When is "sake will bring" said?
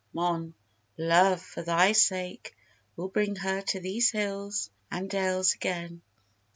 1.91-3.35